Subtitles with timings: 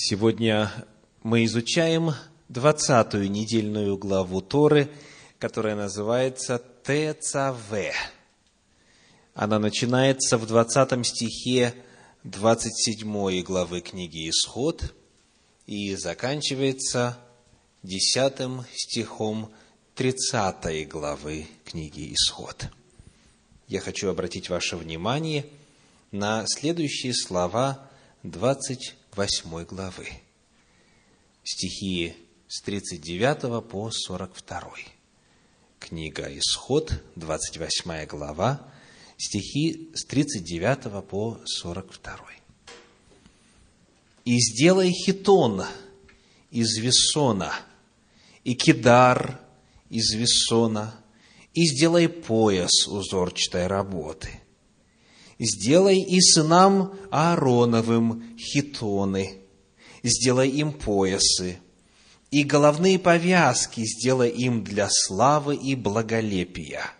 [0.00, 0.70] Сегодня
[1.24, 2.12] мы изучаем
[2.48, 4.88] двадцатую недельную главу Торы,
[5.40, 7.92] которая называется ТЦВ.
[9.34, 11.74] Она начинается в двадцатом стихе
[12.22, 14.94] двадцать седьмой главы книги Исход
[15.66, 17.18] и заканчивается
[17.82, 19.50] десятым стихом
[19.96, 22.68] тридцатой главы книги Исход.
[23.66, 25.44] Я хочу обратить ваше внимание
[26.12, 27.90] на следующие слова
[28.22, 30.08] двадцать восьмой главы.
[31.42, 32.14] Стихи
[32.46, 34.70] с 39 по 42.
[35.80, 38.64] Книга Исход, 28 глава,
[39.16, 42.16] стихи с 39 по 42.
[44.24, 45.64] «И сделай хитон
[46.52, 47.52] из весона,
[48.44, 49.40] и кидар
[49.90, 50.94] из весона,
[51.54, 54.40] и сделай пояс узорчатой работы–
[55.38, 59.38] сделай и сынам Аароновым хитоны,
[60.02, 61.58] сделай им поясы,
[62.30, 66.90] и головные повязки сделай им для славы и благолепия.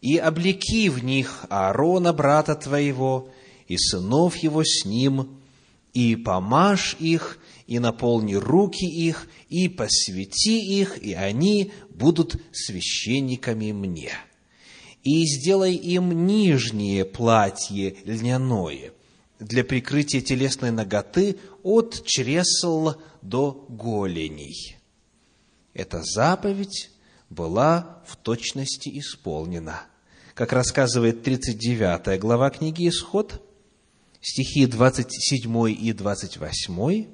[0.00, 3.30] И облеки в них Аарона, брата твоего,
[3.66, 5.40] и сынов его с ним,
[5.92, 14.12] и помажь их, и наполни руки их, и посвяти их, и они будут священниками мне»
[15.08, 18.92] и сделай им нижнее платье льняное
[19.38, 22.90] для прикрытия телесной ноготы от чресл
[23.22, 24.76] до голеней.
[25.72, 26.90] Эта заповедь
[27.30, 29.84] была в точности исполнена.
[30.34, 33.42] Как рассказывает 39 глава книги «Исход»,
[34.20, 37.06] стихи 27 и 28,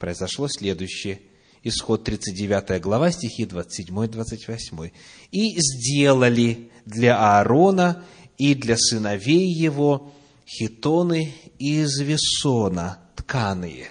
[0.00, 1.20] произошло следующее–
[1.64, 4.90] Исход 39 глава, стихи 27 и 28.
[5.30, 8.04] «И сделали для Аарона
[8.38, 10.12] и для сыновей его
[10.46, 13.90] хитоны из весона тканые,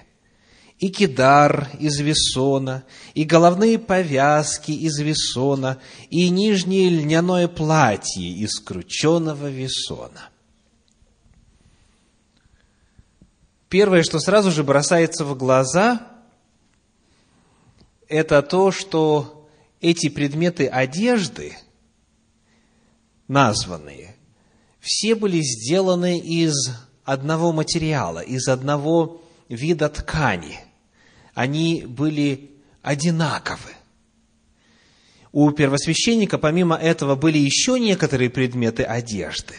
[0.78, 5.78] и кидар из весона, и головные повязки из весона,
[6.10, 10.28] и нижнее льняное платье из крученного весона».
[13.68, 16.08] Первое, что сразу же бросается в глаза–
[18.12, 19.48] это то, что
[19.80, 21.56] эти предметы одежды,
[23.32, 24.14] названные,
[24.78, 26.54] все были сделаны из
[27.04, 30.60] одного материала, из одного вида ткани.
[31.34, 32.50] Они были
[32.82, 33.70] одинаковы.
[35.32, 39.54] У первосвященника, помимо этого, были еще некоторые предметы одежды.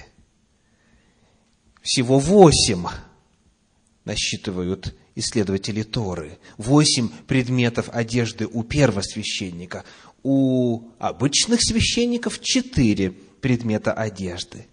[1.82, 2.86] Всего восемь
[4.06, 6.38] насчитывают исследователи Торы.
[6.58, 9.84] Восемь предметов одежды у первосвященника.
[10.22, 14.66] У обычных священников четыре предмета одежды.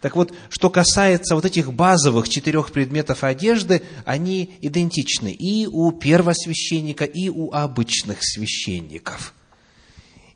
[0.00, 7.04] Так вот, что касается вот этих базовых четырех предметов одежды, они идентичны и у первосвященника,
[7.04, 9.34] и у обычных священников.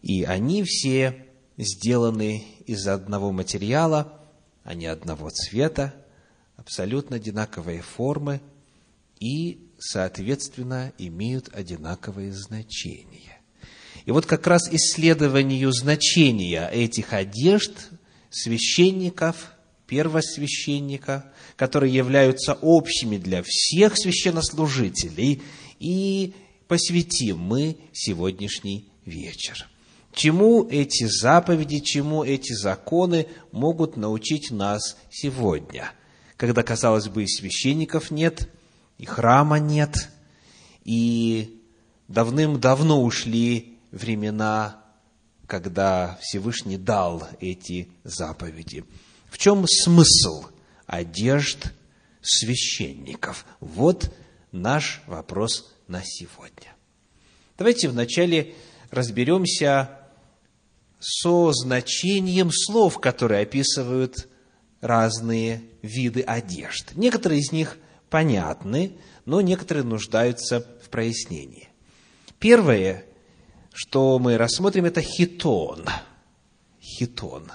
[0.03, 4.21] И они все сделаны из одного материала,
[4.63, 5.95] они одного цвета,
[6.57, 8.41] абсолютно одинаковой формы–
[9.21, 13.38] и, соответственно, имеют одинаковые значения.
[14.09, 17.91] И вот как раз исследованию значения этих одежд
[18.31, 19.53] священников,
[19.87, 25.43] первосвященника, которые являются общими для всех священнослужителей,
[25.79, 26.33] и
[26.69, 29.69] посвятим мы сегодняшний вечер.
[30.15, 35.93] Чему эти заповеди, чему эти законы могут научить нас сегодня,
[36.39, 38.49] когда, казалось бы, и священников нет,
[38.97, 40.09] и храма нет,
[40.83, 41.61] и
[42.09, 44.83] давным-давно ушли времена,
[45.47, 48.85] когда Всевышний дал эти заповеди.
[49.31, 50.47] В чем смысл
[50.87, 51.73] одежд
[52.21, 53.45] священников?
[53.61, 54.15] Вот
[54.53, 56.75] наш вопрос на сегодня.
[57.57, 58.55] Давайте вначале
[58.91, 59.91] разберемся
[60.99, 64.29] со значением слов, которые описывают
[64.81, 66.93] разные виды одежд.
[66.95, 67.79] Некоторые из них
[68.11, 68.93] понятны,
[69.25, 71.69] но некоторые нуждаются в прояснении.
[72.39, 73.05] Первое,
[73.73, 75.85] что мы рассмотрим, это хитон.
[76.81, 77.51] Хитон.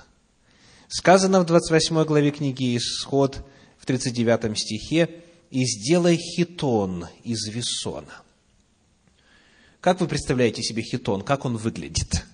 [0.88, 3.46] Сказано в 28 главе книги Исход
[3.78, 8.24] в 39 стихе, «И сделай хитон из весона».
[9.82, 11.24] Как вы представляете себе хитон?
[11.24, 12.26] Как он выглядит?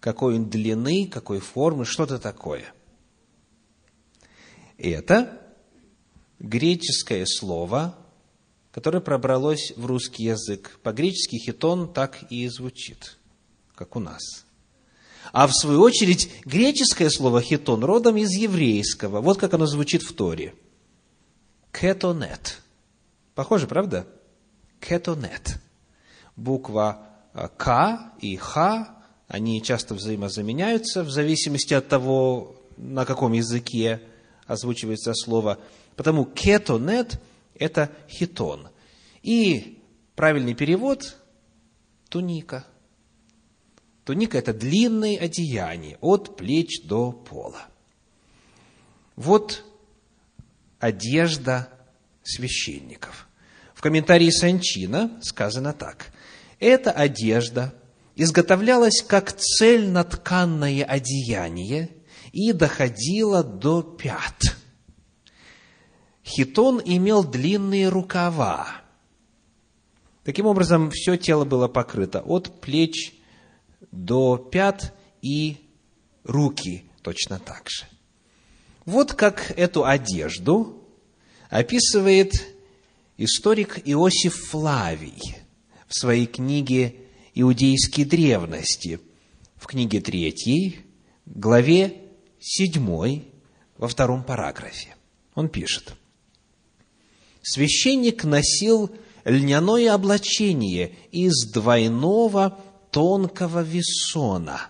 [0.00, 2.72] Какой он длины, какой формы, что-то такое.
[4.76, 5.42] Это
[6.38, 7.96] греческое слово,
[8.72, 10.78] которое пробралось в русский язык.
[10.82, 13.16] По-гречески хитон так и звучит,
[13.74, 14.44] как у нас.
[15.32, 19.20] А в свою очередь, греческое слово хитон родом из еврейского.
[19.20, 20.54] Вот как оно звучит в Торе.
[21.72, 22.62] Кетонет.
[23.34, 24.06] Похоже, правда?
[24.80, 25.58] Кетонет.
[26.36, 28.94] Буква э, К и Х,
[29.26, 34.00] они часто взаимозаменяются в зависимости от того, на каком языке
[34.46, 35.58] озвучивается слово.
[35.96, 37.20] Потому кетонет–
[37.58, 38.68] это хитон.
[39.22, 39.82] И
[40.14, 41.16] правильный перевод–
[42.08, 42.64] туника.
[44.04, 47.66] Туника– это длинное одеяние от плеч до пола.
[49.16, 49.64] Вот
[50.78, 51.68] одежда
[52.22, 53.28] священников.
[53.74, 56.12] В комментарии Санчина сказано так.
[56.58, 57.74] Эта одежда
[58.16, 61.90] изготовлялась как цельнотканное одеяние
[62.32, 64.56] и доходила до пят.
[66.28, 68.82] Хитон имел длинные рукава.
[70.24, 73.14] Таким образом, все тело было покрыто от плеч
[73.90, 75.56] до пят и
[76.24, 77.86] руки точно так же.
[78.84, 80.84] Вот как эту одежду
[81.48, 82.34] описывает
[83.16, 85.20] историк Иосиф Флавий
[85.86, 86.94] в своей книге
[87.34, 89.00] «Иудейские древности»,
[89.56, 90.80] в книге третьей,
[91.24, 91.96] главе
[92.38, 93.32] седьмой,
[93.76, 94.94] во втором параграфе.
[95.34, 95.97] Он пишет.
[97.50, 98.90] Священник носил
[99.24, 102.58] льняное облачение из двойного
[102.90, 104.66] тонкого весона,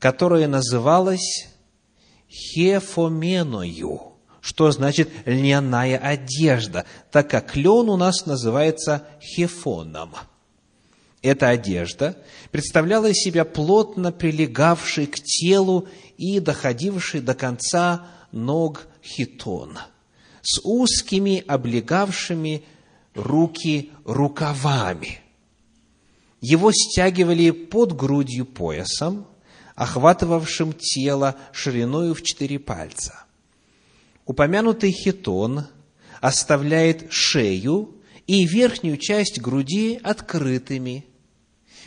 [0.00, 1.46] которое называлось
[2.28, 10.16] хефоменою, что значит льняная одежда, так как лен у нас называется хефоном.
[11.22, 12.16] Эта одежда
[12.50, 15.86] представляла из себя плотно прилегавший к телу
[16.16, 19.78] и доходивший до конца ног хитон,
[20.50, 22.64] с узкими облегавшими
[23.14, 25.20] руки рукавами.
[26.40, 29.26] Его стягивали под грудью поясом,
[29.74, 33.26] охватывавшим тело шириною в четыре пальца.
[34.24, 35.66] Упомянутый хитон
[36.22, 37.94] оставляет шею
[38.26, 41.04] и верхнюю часть груди открытыми,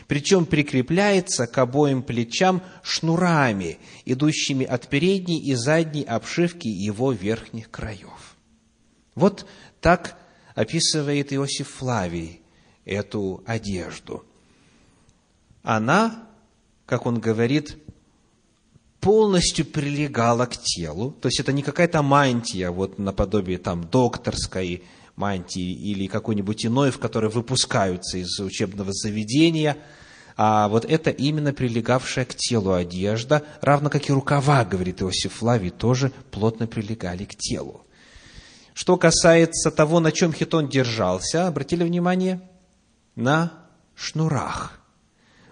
[0.06, 8.31] причем прикрепляется к обоим плечам шнурами, идущими от передней и задней обшивки его верхних краев.
[9.16, 9.46] Вот
[9.80, 10.18] так
[10.56, 12.42] описывает Иосиф Флавий
[12.86, 14.26] эту одежду.
[15.64, 16.28] Она
[16.92, 17.78] как он говорит,
[19.00, 21.12] полностью прилегала к телу.
[21.22, 24.84] То есть это не какая-то мантия, вот наподобие там докторской
[25.16, 29.78] мантии или какой-нибудь иной, в которой выпускаются из учебного заведения,
[30.36, 35.70] а вот это именно прилегавшая к телу одежда, равно как и рукава, говорит Иосиф Флавий,
[35.70, 37.86] тоже плотно прилегали к телу.
[38.74, 42.42] Что касается того, на чем хитон держался, обратили внимание?
[43.16, 43.52] На
[43.96, 44.80] шнурах.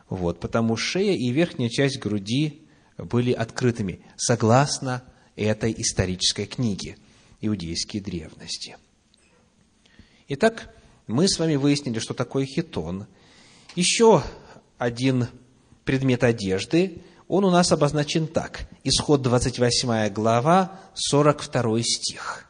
[0.10, 2.64] Вот, потому шея и верхняя часть груди
[2.98, 5.04] были открытыми, согласно
[5.36, 6.98] этой исторической книге
[7.42, 8.78] «Иудейские древности».
[10.28, 10.74] Итак,
[11.08, 13.08] мы с вами выяснили, что такое хитон.
[13.76, 14.24] Еще
[14.78, 15.28] один
[15.86, 18.68] предмет одежды, он у нас обозначен так.
[18.84, 22.49] Исход 28 глава, 42 стих.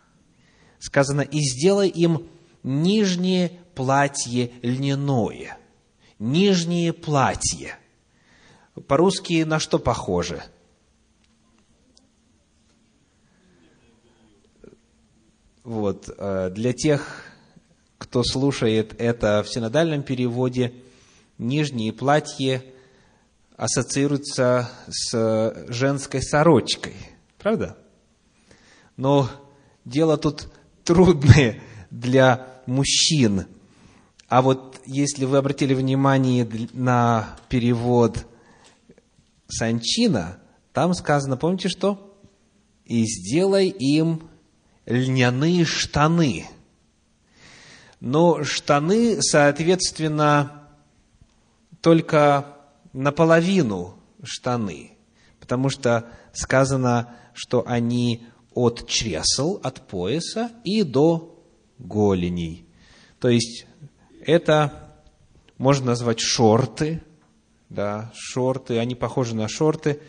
[0.80, 2.28] Сказано, «И сделай им
[2.64, 5.58] нижнее платье льняное,
[6.18, 7.76] нижнее платье.
[8.88, 10.44] По-русски на что похоже?
[15.64, 17.24] Вот, э, для тех,
[17.98, 20.74] кто слушает это в синодальном переводе,
[21.38, 22.64] нижнее платье
[23.56, 26.96] ассоциируется с женской сорочкой.
[27.38, 27.78] Правда?
[28.98, 29.30] Но
[29.86, 30.50] дело тут
[30.94, 33.46] трудное для мужчин–
[34.30, 38.28] а вот если вы обратили внимание на перевод
[39.48, 40.38] Санчина,
[40.72, 42.16] там сказано, помните что?
[42.86, 44.30] «И сделай им
[44.86, 46.46] льняные штаны».
[48.00, 50.70] Но штаны, соответственно,
[51.82, 52.56] только
[52.94, 54.94] наполовину штаны,
[55.40, 58.26] потому что сказано, что они
[58.60, 61.40] от чресл, от пояса и до
[61.78, 62.66] голеней.
[63.20, 63.66] То есть
[64.26, 64.94] это
[65.58, 67.02] можно назвать шорты,
[67.70, 70.00] да, шорты, они похожи на шорты,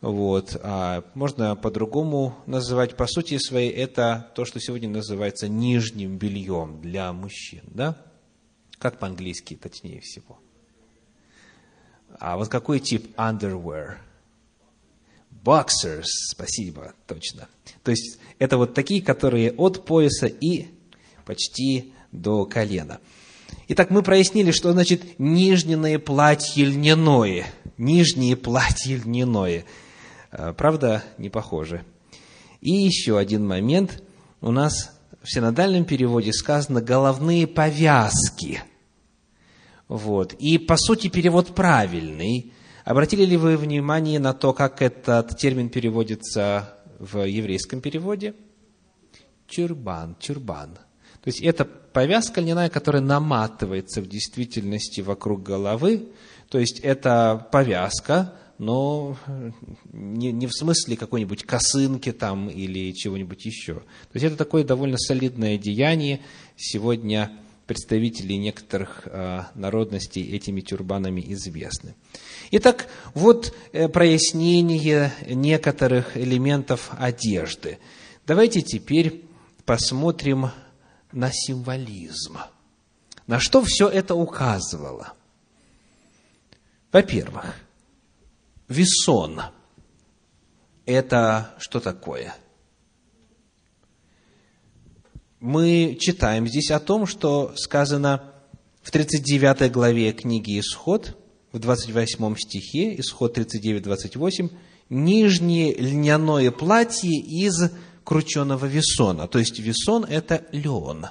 [0.00, 6.80] вот, а можно по-другому называть, по сути своей, это то, что сегодня называется нижним бельем
[6.82, 7.96] для мужчин, да?
[8.78, 10.38] Как по-английски, точнее всего.
[12.18, 13.96] А вот какой тип underwear?
[15.44, 17.48] Boxers, спасибо, точно.
[17.82, 20.68] То есть, это вот такие, которые от пояса и
[21.24, 23.00] почти до колена–
[23.66, 27.46] Итак, мы прояснили, что значит нижнее платье льняное.
[27.78, 29.64] Нижнее платье льняное.
[30.30, 31.84] А, правда, не похоже.
[32.60, 34.02] И еще один момент.
[34.42, 34.90] У нас
[35.22, 38.62] в синодальном переводе сказано «головные повязки».
[39.88, 40.34] Вот.
[40.34, 42.52] И, по сути, перевод правильный.
[42.84, 48.34] Обратили ли вы внимание на то, как этот термин переводится в еврейском переводе?
[49.48, 50.74] Чурбан, чурбан.
[51.22, 56.08] То есть это повязка льняная, которая наматывается в действительности вокруг головы.
[56.50, 59.16] То есть это повязка, но
[59.90, 63.76] не, не в смысле какой-нибудь косынки там или чего-нибудь еще.
[63.76, 66.20] То есть это такое довольно солидное деяние.
[66.56, 67.32] Сегодня
[67.66, 71.94] представители некоторых э, народностей этими тюрбанами известны.
[72.50, 77.78] Итак, вот э, прояснение некоторых элементов одежды.
[78.26, 79.24] Давайте теперь
[79.64, 80.50] посмотрим
[81.12, 82.38] на символизм.
[83.26, 85.14] На что все это указывало?
[86.92, 87.56] Во-первых,
[88.68, 89.42] весон–
[90.86, 92.34] это что такое?
[95.40, 98.32] Мы читаем здесь о том, что сказано
[98.82, 101.16] в 39 главе книги «Исход»,
[101.54, 104.50] в 28 стихе, Исход 39-28,
[104.90, 107.70] «нижнее льняное платье из
[108.02, 109.28] крученого весона.
[109.28, 111.06] То есть весон– это лен.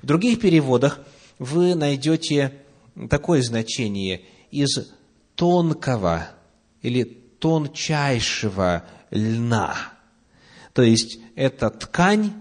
[0.00, 1.00] В других переводах
[1.40, 2.54] вы найдете
[3.10, 4.92] такое значение из
[5.34, 6.28] тонкого
[6.82, 7.02] или
[7.40, 9.74] тончайшего льна.
[10.72, 12.32] То есть это ткань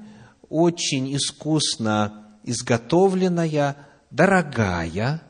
[0.50, 3.75] очень искусно изготовленная,
[4.12, 5.24] дорогая,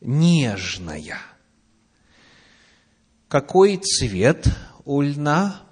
[0.00, 1.18] нежная.
[3.28, 4.48] Какой цвет
[4.86, 5.62] у льна?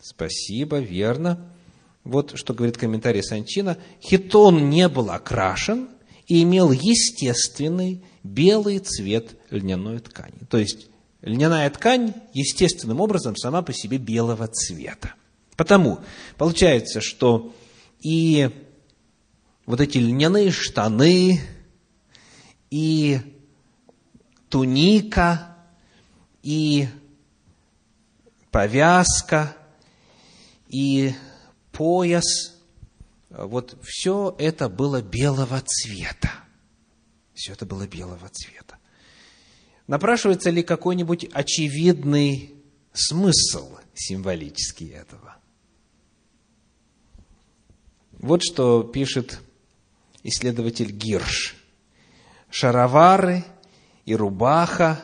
[0.00, 1.52] Спасибо, верно.
[2.02, 3.76] Вот что говорит комментарий Санчина.
[4.02, 5.90] Хитон не был окрашен
[6.26, 10.46] и имел естественный белый цвет льняной ткани.
[10.48, 10.88] То есть,
[11.20, 15.14] льняная ткань естественным образом сама по себе белого цвета.
[15.56, 16.00] Потому
[16.38, 17.54] получается, что
[18.00, 18.48] и
[19.66, 21.40] вот эти льняные штаны,
[22.70, 23.20] и
[24.52, 25.56] туника,
[26.42, 26.86] и
[28.52, 29.56] повязка–
[30.72, 31.12] и
[31.70, 32.58] пояс,
[33.28, 36.32] вот все это было белого цвета.
[37.34, 38.78] Все это было белого цвета.
[39.86, 42.54] Напрашивается ли какой-нибудь очевидный
[42.94, 45.36] смысл символический этого?
[48.12, 49.40] Вот что пишет
[50.22, 51.56] исследователь Гирш.
[52.48, 53.44] Шаровары
[54.04, 55.00] и рубаха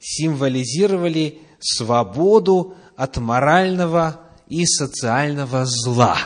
[0.00, 6.18] символизировали свободу от морального и социального зла.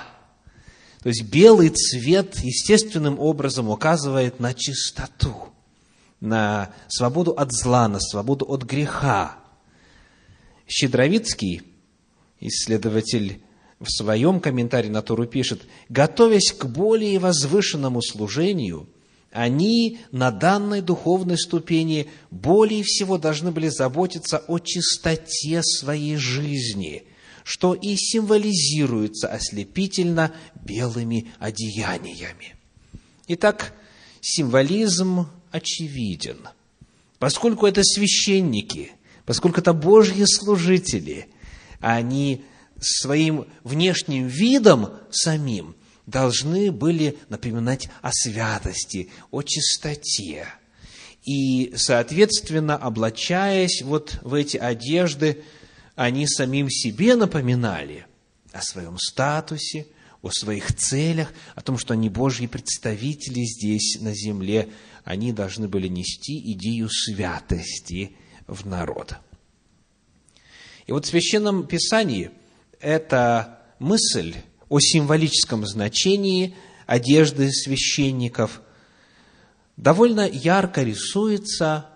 [1.03, 5.49] То есть белый цвет естественным образом указывает на чистоту,
[6.21, 9.37] на свободу от зла, на свободу от греха.
[10.67, 11.63] Щедровицкий,
[12.41, 13.43] исследователь
[13.79, 18.89] в своем комментарии на Туру пишет, готовясь к более возвышенному служению,
[19.31, 27.05] они на данной духовной ступени более всего должны были заботиться о чистоте своей жизни–
[27.49, 30.35] что и символизируется ослепительно
[30.67, 32.57] белыми одеяниями.
[33.27, 33.73] Итак,
[34.21, 36.47] символизм очевиден.
[37.19, 38.93] Поскольку это священники,
[39.25, 41.29] поскольку это Божьи служители,
[41.81, 42.45] они
[42.79, 45.75] своим внешним видом самим
[46.09, 50.47] должны были напоминать о святости, о чистоте.
[51.25, 55.45] И, соответственно, облачаясь вот в эти одежды,
[55.97, 58.07] они самим себе напоминали
[58.53, 59.87] о своем статусе,
[60.23, 64.71] о своих целях, о том, что они Божьи представители здесь, на земле.
[65.05, 69.17] Они должны были нести идею святости в народ.
[70.87, 72.31] И вот в Священном Писании
[72.81, 74.37] эта мысль
[74.69, 76.55] о символическом значении
[76.87, 78.61] одежды священников
[79.77, 81.87] довольно ярко рисуется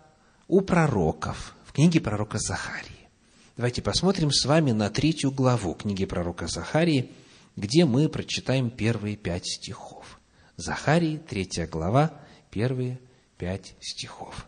[0.48, 3.08] у пророков в книге пророка Захарии.
[3.56, 7.10] Давайте посмотрим с вами на третью главу книги пророка Захарии,
[7.56, 10.20] где мы прочитаем первые пять стихов.
[10.56, 12.12] Захарии, третья глава,
[12.50, 12.98] первые
[13.36, 14.46] пять стихов.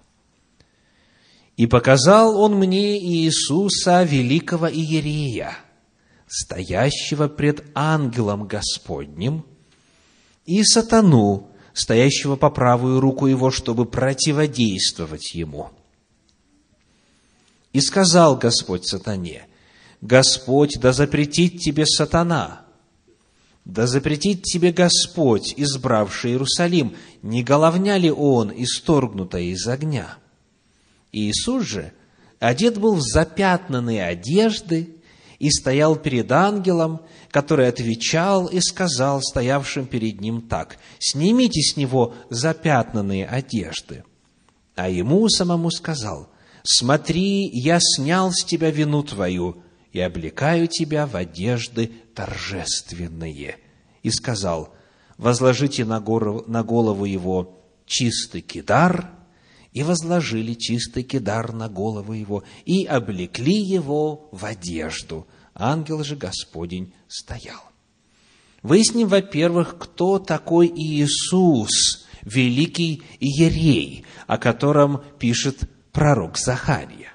[1.56, 5.56] «И показал он мне Иисуса, великого Иерея,
[6.26, 9.44] стоящего пред ангелом Господним,
[10.46, 15.70] и сатану, стоящего по правую руку его, чтобы противодействовать ему».
[17.74, 19.48] И сказал Господь сатане,
[20.00, 22.64] Господь, да запретит тебе сатана,
[23.64, 30.18] да запретит тебе Господь, избравший Иерусалим, не головня ли он, исторгнутая из огня?
[31.10, 31.92] И Иисус же
[32.38, 34.93] одет был в запятнанные одежды,
[35.44, 42.14] и стоял перед ангелом, который отвечал и сказал стоявшим перед ним так, «Снимите с него
[42.30, 44.04] запятнанные одежды».
[44.74, 46.30] А ему самому сказал,
[46.62, 53.58] «Смотри, я снял с тебя вину твою и облекаю тебя в одежды торжественные».
[54.02, 54.72] И сказал,
[55.18, 59.10] «Возложите на голову его чистый кидар,
[59.74, 65.26] и возложили чистый кидар на голову его, и облекли его в одежду.
[65.54, 67.60] Ангел же Господень стоял.
[68.62, 77.12] Выясним, во-первых, кто такой Иисус, великий Иерей, о котором пишет пророк Захария.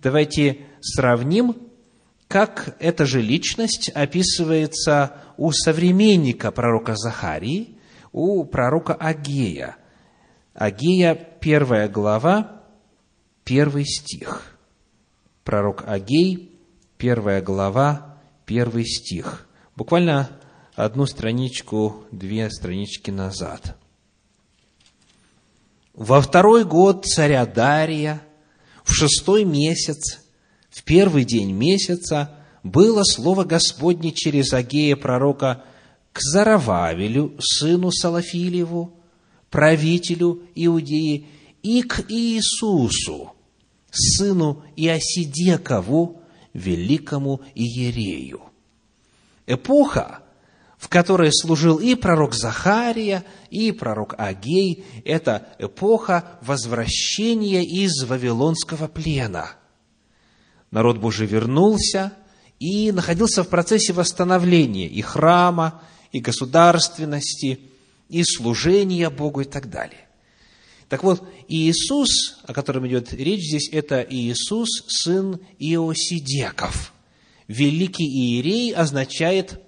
[0.00, 1.56] Давайте сравним,
[2.28, 7.76] как эта же личность описывается у современника пророка Захарии,
[8.12, 9.76] у пророка Агея–
[10.54, 12.62] Агея, первая глава,
[13.44, 14.58] первый стих.
[15.44, 16.51] Пророк Агей,
[17.02, 18.16] первая глава,
[18.46, 19.48] первый стих.
[19.74, 20.30] Буквально
[20.76, 23.76] одну страничку, две странички назад.
[25.94, 28.22] Во второй год царя Дария,
[28.84, 30.20] в шестой месяц,
[30.70, 35.64] в первый день месяца, было слово Господне через Агея пророка
[36.12, 38.94] к Зарававелю, сыну Салафилеву,
[39.50, 41.26] правителю Иудеи,
[41.64, 43.32] и к Иисусу,
[43.90, 46.21] сыну Иосидекову,
[46.52, 48.42] великому Иерею.
[49.46, 50.20] Эпоха,
[50.78, 59.52] в которой служил и пророк Захария, и пророк Агей, это эпоха возвращения из Вавилонского плена.
[60.70, 62.12] Народ Божий вернулся
[62.58, 65.82] и находился в процессе восстановления и храма,
[66.12, 67.60] и государственности–
[68.12, 70.06] и служения Богу и так далее.
[70.92, 76.92] Так вот, Иисус, о котором идет речь здесь, это Иисус, сын Иосидеков.
[77.48, 79.58] Великий Иерей означает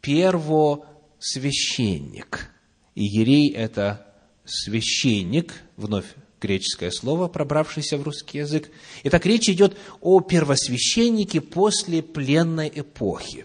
[0.00, 2.50] первосвященник.
[2.94, 4.06] Иерей– это
[4.46, 6.06] священник, вновь
[6.40, 8.70] греческое слово, пробравшееся в русский язык.
[9.02, 13.44] Итак, речь идет о первосвященнике после пленной эпохи.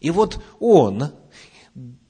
[0.00, 1.12] И вот он,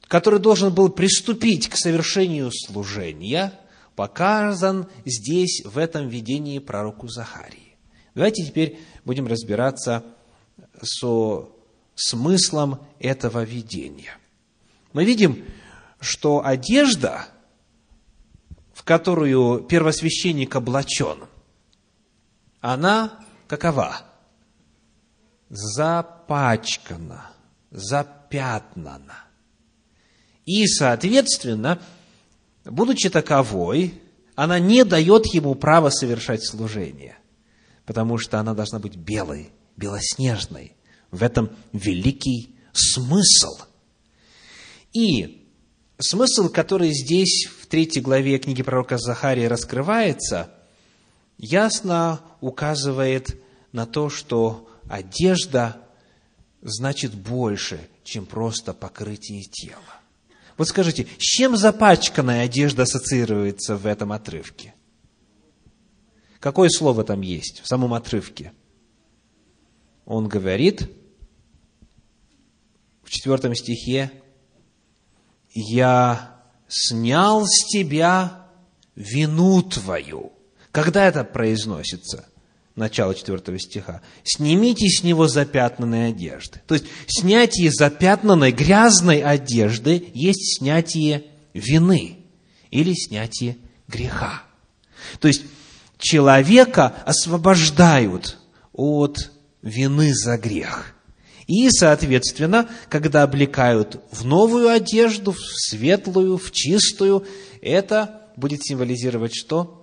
[0.09, 3.60] который должен был приступить к совершению служения,
[4.01, 7.77] показан здесь, в этом видении пророку Захарии.
[8.15, 10.03] Давайте теперь будем разбираться
[10.81, 11.51] со
[11.95, 14.17] смыслом этого видения.
[14.95, 15.45] Мы видим,
[16.01, 17.27] что одежда,
[18.73, 21.19] в которую первосвященник облачен,
[22.63, 24.01] она какова?
[25.51, 27.33] Запачкана,
[27.71, 29.25] запятнана.
[30.47, 31.83] И, соответственно,
[32.65, 33.95] будучи таковой,
[34.35, 37.19] она не дает ему права совершать служение,
[37.85, 40.77] потому что она должна быть белой, белоснежной.
[41.11, 43.59] В этом великий смысл.
[44.93, 45.47] И
[45.99, 50.53] смысл, который здесь в третьей главе книги пророка Захария раскрывается,
[51.39, 53.41] ясно указывает
[53.73, 55.77] на то, что одежда
[56.63, 60.00] значит больше, чем просто покрытие тела.
[60.61, 64.75] Вот скажите, с чем запачканная одежда ассоциируется в этом отрывке?
[66.39, 68.53] Какое слово там есть в самом отрывке?
[70.05, 70.91] Он говорит
[73.03, 74.13] в четвертом стихе,
[75.49, 78.47] «Я снял с тебя
[78.95, 80.35] вину твою».
[80.73, 82.29] Когда это произносится?
[82.81, 86.61] Начало 4 стиха, «Снимите с него запятнанные одежды».
[86.67, 92.19] То есть, снятие запятнанной, грязной одежды есть снятие вины
[92.71, 94.43] или снятие греха.
[95.21, 95.43] То есть,
[95.99, 98.39] человека освобождают
[98.73, 99.31] от
[99.63, 100.95] вины за грех.
[101.47, 107.27] И, соответственно, когда облекают в новую одежду, в светлую, в чистую,
[107.61, 109.80] это будет символизировать что?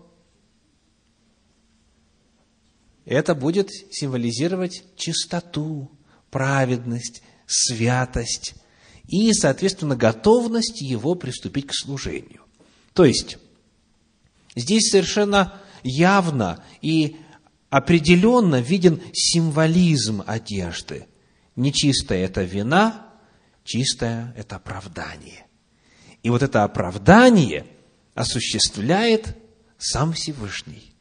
[3.08, 5.90] Это будет символизировать чистоту,
[6.30, 8.56] праведность, святость
[9.08, 12.44] и, соответственно, готовность его приступить к служению.
[12.94, 13.38] То есть,
[14.56, 17.16] здесь совершенно явно и
[17.70, 21.08] определенно виден символизм одежды.
[21.56, 23.14] Нечистая– это вина,
[23.64, 25.46] чистая– это оправдание.
[26.24, 27.68] И вот это оправдание
[28.16, 29.38] осуществляет
[29.78, 30.97] сам Всевышний.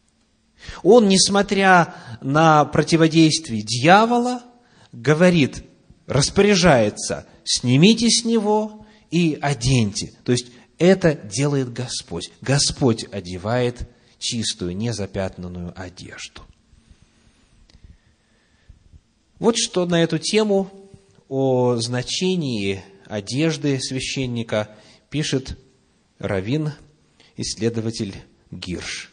[0.83, 4.43] Он, несмотря на противодействие дьявола,
[4.93, 5.65] говорит,
[6.07, 10.13] распоряжается, снимите с него и оденьте.
[10.25, 10.47] То есть,
[10.79, 12.31] это делает Господь.
[12.41, 16.43] Господь одевает чистую, незапятнанную одежду.
[19.39, 20.71] Вот что на эту тему
[21.29, 24.75] о значении одежды священника
[25.11, 25.59] пишет
[26.19, 26.73] Равин,
[27.37, 28.15] исследователь
[28.51, 29.13] Гирш.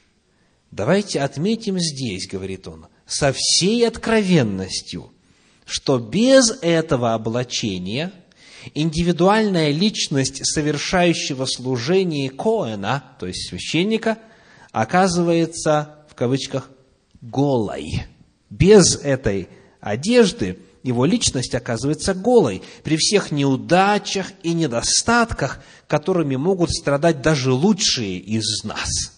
[0.75, 5.11] Давайте отметим здесь, говорит он, со всей откровенностью,
[5.67, 8.11] что без этого облачения
[8.73, 14.17] индивидуальная личность совершающего служение Коэна, то есть священника,
[14.71, 16.71] оказывается, в кавычках,
[17.21, 18.05] голой.
[18.49, 27.21] Без этой одежды его личность оказывается голой при всех неудачах и недостатках, которыми могут страдать
[27.21, 29.12] даже лучшие из нас.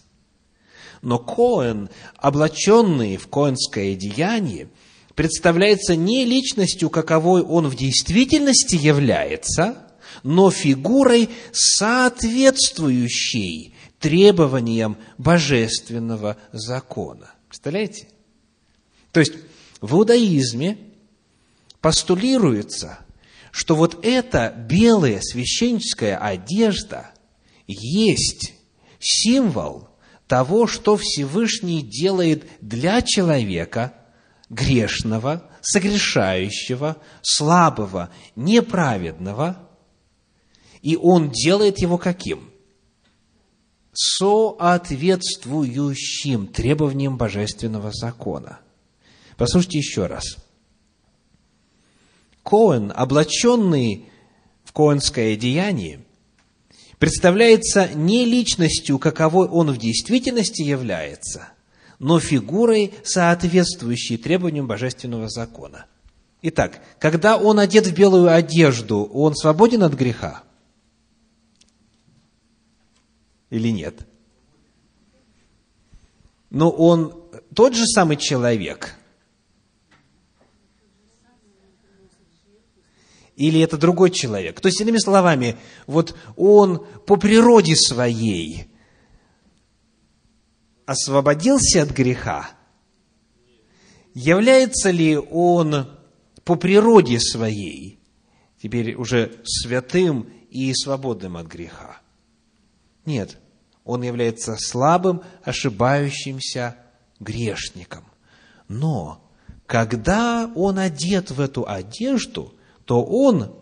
[1.05, 4.69] Но Коэн, облаченный в коэнское деяние,
[5.13, 9.87] представляется не личностью, каковой он в действительности является,
[10.23, 17.29] но фигурой, соответствующей требованиям божественного закона.
[17.49, 18.07] Представляете?
[19.11, 19.33] То есть
[19.81, 20.79] в иудаизме
[21.81, 22.97] постулируется,
[23.51, 27.11] что вот эта белая священническая одежда
[27.67, 28.55] есть
[28.99, 29.89] символ
[30.27, 33.93] того, что Всевышний делает для человека
[34.49, 39.69] грешного, согрешающего, слабого, неправедного,
[40.81, 42.51] и он делает его каким?
[43.93, 48.59] Соответствующим требованиям божественного закона.
[49.37, 50.37] Послушайте еще раз.
[52.43, 54.07] Коэн, облаченный
[54.63, 56.04] в коэнское деяние,
[56.99, 61.49] представляется не личностью, каковой он в действительности является,
[61.99, 65.85] но фигурой, соответствующей требованиям божественного закона.
[66.41, 70.43] Итак, когда он одет в белую одежду, он свободен от греха?
[73.49, 74.05] Или нет?
[76.49, 77.19] Но он
[77.53, 78.95] тот же самый человек.
[83.35, 84.61] Или это другой человек?
[84.61, 88.67] То есть, иными словами, вот он по природе своей
[90.85, 92.49] освободился от греха,
[94.13, 95.87] является ли он
[96.43, 97.99] по природе своей
[98.61, 101.99] теперь уже святым и свободным от греха?
[103.05, 103.37] Нет,
[103.83, 106.77] он является слабым, ошибающимся
[107.19, 108.05] грешником.
[108.67, 109.29] Но
[109.65, 112.54] когда он одет в эту одежду,
[112.85, 113.55] то он,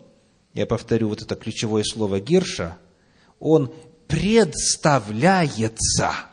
[0.52, 2.76] я повторю вот это ключевое слово Гирша,
[3.38, 3.72] он
[4.06, 6.12] представляется–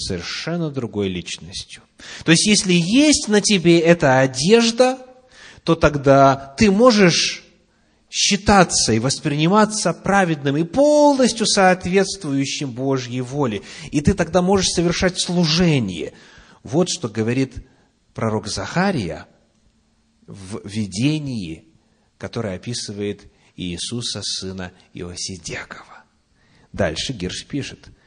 [0.00, 1.82] совершенно другой личностью.
[2.24, 4.98] То есть, если есть на тебе эта одежда,
[5.64, 7.44] то тогда ты можешь
[8.08, 13.62] считаться и восприниматься праведным и полностью соответствующим Божьей воле.
[13.92, 16.14] И ты тогда можешь совершать служение.
[16.64, 17.54] Вот что говорит
[18.14, 19.26] пророк Захария
[20.26, 21.66] в видении,
[22.20, 23.22] которое описывает
[23.56, 26.04] Иисуса, сына Иосидекова.
[26.72, 27.88] Дальше Гирш пишет–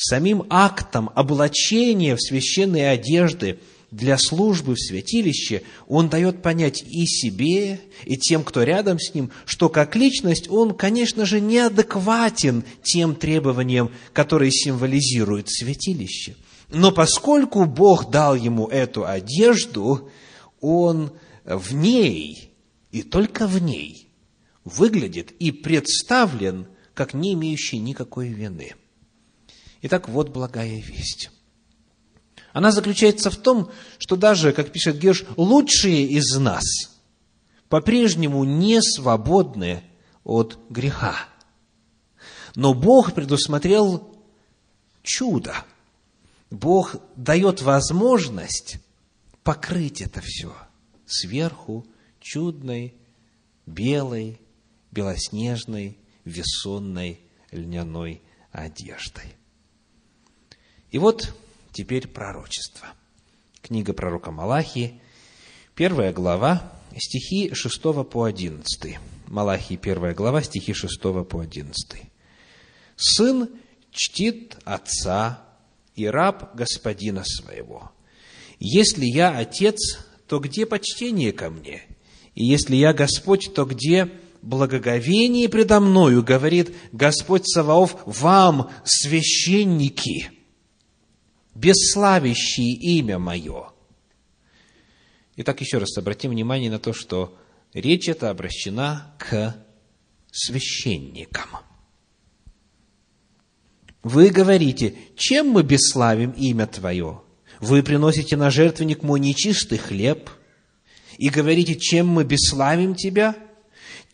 [0.00, 3.58] самим актом облачения в священные одежды
[3.90, 9.30] для службы в святилище, он дает понять и себе, и тем, кто рядом с ним,
[9.44, 16.36] что как личность он, конечно же, неадекватен тем требованиям, которые символизируют святилище.
[16.68, 20.08] Но поскольку Бог дал ему эту одежду,
[20.60, 21.10] он
[21.44, 22.49] в ней,
[22.90, 24.08] и только в ней,
[24.64, 28.74] выглядит и представлен как не имеющий никакой вины.
[29.82, 31.30] Итак, вот благая весть.
[32.52, 36.64] Она заключается в том, что даже, как пишет Герш, лучшие из нас
[37.68, 39.84] по-прежнему не свободны
[40.24, 41.14] от греха.
[42.56, 44.16] Но Бог предусмотрел
[45.02, 45.54] чудо.
[46.50, 48.78] Бог дает возможность
[49.44, 50.52] покрыть это все
[51.06, 51.86] сверху
[52.20, 52.94] чудной,
[53.66, 54.40] белой,
[54.90, 59.34] белоснежной, весонной льняной одеждой.
[60.90, 61.34] И вот
[61.72, 62.88] теперь пророчество.
[63.62, 65.00] Книга пророка Малахии,
[65.74, 68.98] первая глава, стихи 6 по 11.
[69.28, 72.02] Малахии, первая глава, стихи 6 по 11.
[72.96, 73.48] «Сын
[73.92, 75.44] чтит отца
[75.94, 77.92] и раб господина своего.
[78.58, 81.82] Если я отец, то где почтение ко мне?
[82.40, 84.08] И если я Господь, то где
[84.40, 90.30] благоговение предо мною, говорит Господь Саваоф, вам, священники?»
[91.54, 93.72] бесславящие имя мое.
[95.36, 97.36] Итак, еще раз обратим внимание на то, что
[97.74, 99.54] речь эта обращена к
[100.32, 101.50] священникам.
[104.02, 107.20] Вы говорите, чем мы бесславим имя Твое?
[107.60, 110.30] Вы приносите на жертвенник мой нечистый хлеб,
[111.20, 113.36] и говорите, чем мы бесславим Тебя?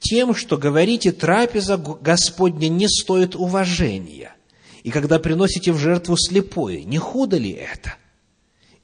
[0.01, 4.35] Тем, что говорите, трапеза Господня не стоит уважения.
[4.83, 7.95] И когда приносите в жертву слепое, не худо ли это?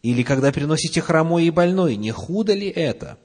[0.03, 3.19] Или когда приносите хромой и больной, не худо ли это?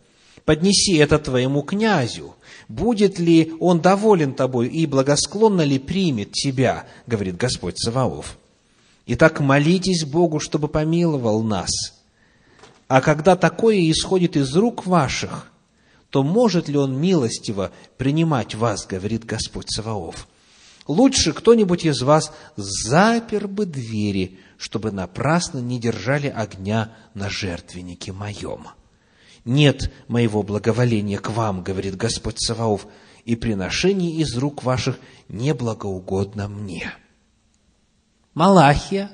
[0.46, 2.36] Поднеси это твоему князю.
[2.68, 8.40] Будет ли он доволен тобой и благосклонно ли примет тебя, говорит Господь Саваоф.
[9.06, 11.97] Итак, молитесь Богу, чтобы помиловал нас.
[12.88, 15.52] А когда такое исходит из рук ваших,
[16.10, 20.28] то может ли Он милостиво принимать вас, говорит Господь Саваоф?
[20.88, 28.68] Лучше кто-нибудь из вас запер бы двери, чтобы напрасно не держали огня на жертвеннике моем.
[29.44, 32.88] Нет моего благоволения к вам, говорит Господь Саваоф,
[33.26, 34.98] и приношение из рук ваших
[35.28, 36.94] неблагоугодно мне.
[38.34, 39.12] Малахия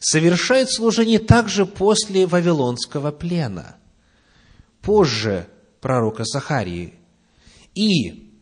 [0.00, 3.76] совершает служение также после Вавилонского плена.
[4.80, 5.48] Позже
[5.80, 6.94] пророка Захарии.
[7.74, 8.32] И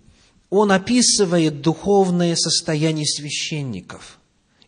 [0.51, 4.19] он описывает духовное состояние священников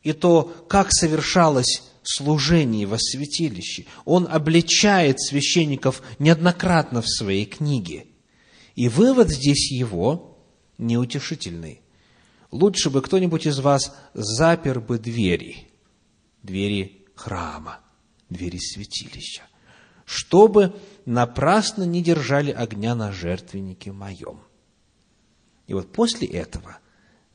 [0.03, 3.87] и то, как совершалось служение во святилище.
[4.05, 8.07] Он обличает священников неоднократно в своей книге.
[8.75, 10.39] И вывод здесь его
[10.79, 11.81] неутешительный.
[12.51, 15.68] Лучше бы кто-нибудь из вас запер бы двери,
[16.43, 17.81] двери храма,
[18.31, 19.43] двери святилища,
[20.05, 20.75] чтобы
[21.05, 24.41] напрасно не держали огня на жертвеннике моем.
[25.67, 26.79] И вот после этого,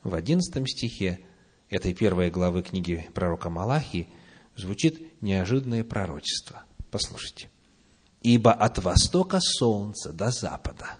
[0.02, 1.20] в одиннадцатом стихе
[1.68, 4.08] этой первой главы книги пророка Малахии,
[4.56, 6.64] звучит неожиданное пророчество.
[6.90, 7.50] Послушайте.
[8.22, 10.96] «Ибо от востока солнца до запада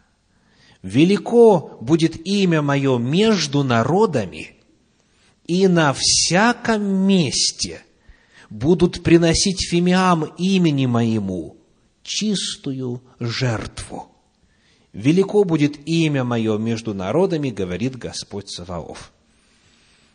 [0.83, 4.57] велико будет имя мое между народами,
[5.47, 7.83] и на всяком месте
[8.51, 11.57] будут приносить фимиам имени моему,
[12.03, 14.11] чистую жертву.
[14.93, 19.13] Велико будет имя мое между народами, говорит Господь Саваоф.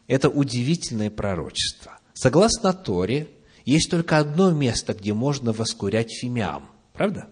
[0.08, 2.00] Это удивительное пророчество.
[2.14, 3.30] Согласно Торе,
[3.66, 6.70] есть только одно место, где можно воскурять фимиам.
[6.94, 7.30] Правда?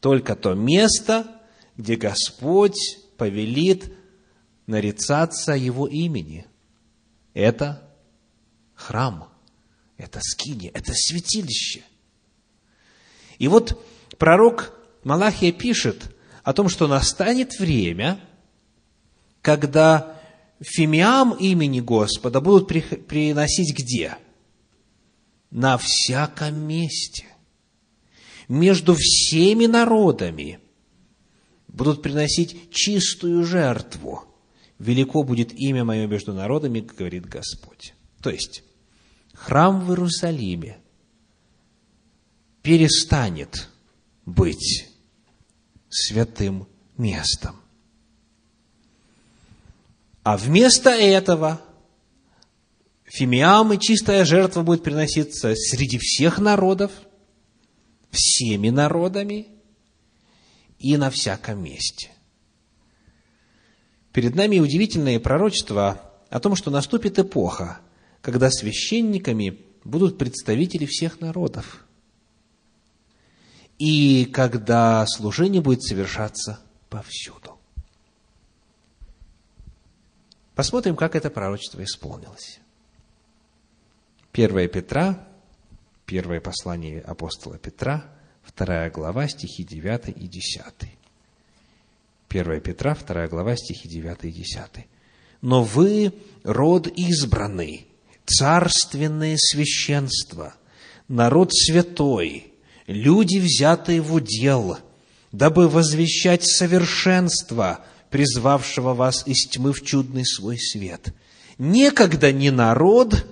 [0.00, 1.26] Только то место,
[1.76, 2.78] где Господь
[3.18, 3.92] повелит
[4.66, 6.46] нарицаться Его имени.
[7.34, 7.90] Это
[8.74, 9.28] храм,
[9.96, 11.82] это скини, это святилище–
[13.38, 13.84] и вот
[14.18, 18.20] пророк Малахия пишет о том, что настанет время,
[19.42, 20.20] когда
[20.60, 24.16] фимиам имени Господа будут приносить где?
[25.50, 27.26] На всяком месте.
[28.48, 30.58] Между всеми народами
[31.68, 34.24] будут приносить чистую жертву.
[34.78, 37.94] Велико будет имя мое между народами, говорит Господь.
[38.22, 38.64] То есть,
[39.34, 40.78] храм в Иерусалиме–
[42.64, 43.68] перестанет
[44.24, 44.88] быть
[45.90, 46.66] святым
[46.96, 47.60] местом.
[50.22, 51.60] А вместо этого
[53.04, 56.90] фимиам и чистая жертва будет приноситься среди всех народов,
[58.10, 59.48] всеми народами
[60.78, 62.10] и на всяком месте.
[64.14, 67.80] Перед нами удивительное пророчество о том, что наступит эпоха,
[68.24, 71.80] когда священниками будут представители всех народов–
[73.78, 77.58] и когда служение будет совершаться повсюду.
[80.54, 82.60] Посмотрим, как это пророчество исполнилось.
[84.32, 85.26] 1 Петра,
[86.06, 88.04] первое послание апостола Петра,
[88.42, 90.62] вторая глава, стихи 9 и 10.
[92.28, 94.86] 1 Петра, вторая глава, стихи 9 и 10.
[95.42, 97.88] «Но вы род избранный,
[98.26, 100.54] царственное священство,
[101.08, 102.52] народ святой,
[102.86, 104.78] люди, взятые в удел,
[105.32, 111.12] дабы возвещать совершенство, призвавшего вас из тьмы в чудный свой свет.
[111.58, 113.26] Некогда не народ,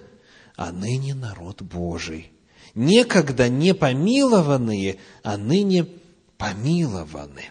[0.57, 2.33] а ныне народ Божий.
[2.75, 5.87] Некогда не помилованные, а ныне
[6.39, 7.51] помилованы.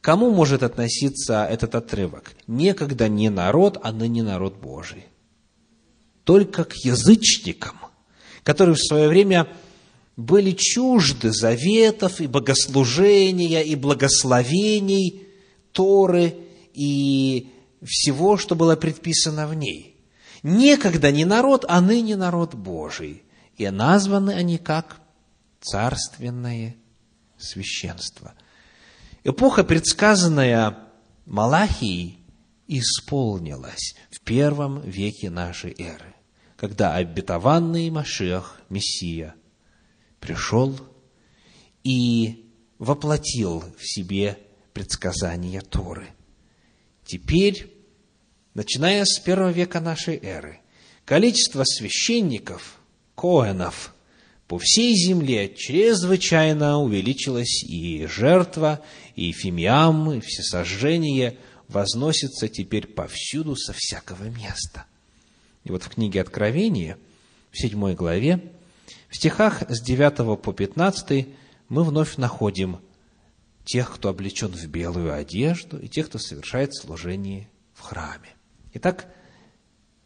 [0.00, 2.34] Кому может относиться этот отрывок?
[2.48, 5.06] Некогда не народ, а ныне народ Божий.
[6.24, 7.76] Только к язычникам,
[8.44, 9.48] которые в свое время
[10.16, 15.26] были чужды заветов и богослужения, и благословений
[15.72, 16.36] Торы
[16.74, 17.50] и
[17.82, 19.96] всего, что было предписано в ней.
[20.42, 23.22] Некогда не народ, а ныне народ Божий.
[23.56, 25.00] И названы они как
[25.60, 26.76] царственное
[27.38, 28.34] священство.
[29.24, 30.78] Эпоха, предсказанная
[31.26, 32.18] Малахией,
[32.78, 36.14] исполнилась в первом веке нашей эры,
[36.56, 39.34] когда обетованный Машех, Мессия–
[40.22, 40.78] пришел
[41.82, 42.46] и
[42.78, 44.38] воплотил в себе
[44.72, 46.06] предсказания Торы.
[47.04, 47.70] Теперь,
[48.54, 50.60] начиная с первого века нашей эры,
[51.04, 52.78] количество священников,
[53.16, 53.94] коэнов,
[54.46, 58.80] по всей земле чрезвычайно увеличилось, и жертва,
[59.16, 61.38] и фимиам, и всесожжение
[61.72, 64.84] возносится теперь повсюду со всякого места.
[65.64, 66.98] И вот в книге Откровения,
[67.50, 68.52] в седьмой главе,
[69.08, 71.26] в стихах с 9 по 15
[71.68, 72.78] мы вновь находим
[73.64, 78.28] тех, кто облечен в белую одежду, и тех, кто совершает служение в храме.
[78.74, 79.08] Итак,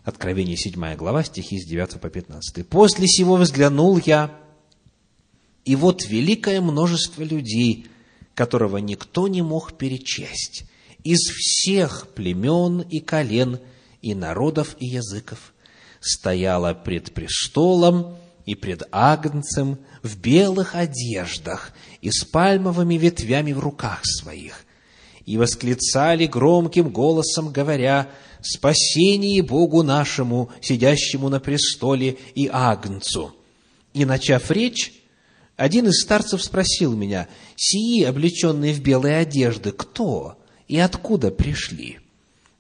[0.04, 2.68] Откровение 7 глава, стихи с 9 по 15.
[2.68, 4.38] «После сего взглянул я,
[5.64, 7.88] и вот великое множество людей,
[8.36, 10.64] которого никто не мог перечесть,
[11.06, 13.60] из всех племен и колен,
[14.02, 15.54] и народов, и языков,
[16.00, 24.00] стояло пред престолом и пред Агнцем в белых одеждах и с пальмовыми ветвями в руках
[24.02, 24.64] своих,
[25.24, 28.10] и восклицали громким голосом, говоря,
[28.42, 33.32] «Спасение Богу нашему, сидящему на престоле, и Агнцу!»
[33.94, 34.92] И, начав речь,
[35.56, 40.36] один из старцев спросил меня, «Сии, облеченные в белые одежды, кто
[40.68, 41.98] и откуда пришли?»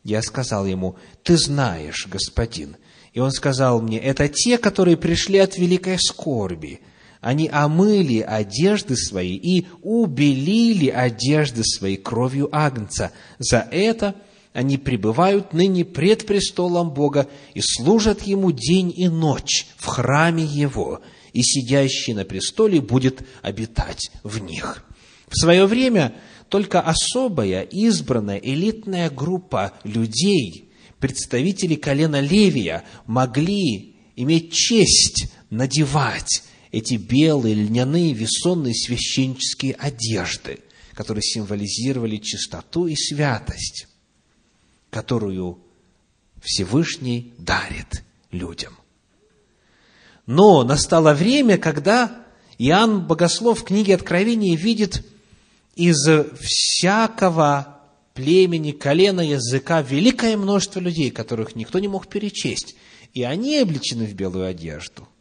[0.04, 2.76] Я сказал ему, «Ты знаешь, господин».
[3.12, 6.80] И он сказал мне, «Это те, которые пришли от великой скорби,
[7.20, 13.10] они омыли одежды свои и убелили одежды свои кровью Агнца.
[13.38, 14.14] За это
[14.52, 21.00] они пребывают ныне пред престолом Бога и служат Ему день и ночь в храме Его,
[21.32, 24.84] и сидящий на престоле будет обитать в них.
[25.28, 26.14] В свое время
[26.48, 37.54] только особая, избранная, элитная группа людей, представители колена Левия, могли иметь честь надевать эти белые
[37.54, 40.60] льняные весонные священнические одежды,
[40.94, 43.88] которые символизировали чистоту и святость,
[44.90, 45.58] которую
[46.42, 48.76] Всевышний дарит людям.
[50.26, 52.24] Но настало время, когда
[52.58, 55.04] Иоанн Богослов в книге Откровения видит
[55.76, 55.96] из
[56.40, 57.78] всякого
[58.14, 62.74] племени, колена, языка великое множество людей, которых никто не мог перечесть,
[63.12, 65.08] и они облечены в белую одежду–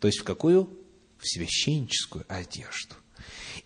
[0.00, 0.70] то есть в какую?
[1.18, 2.94] В священническую одежду.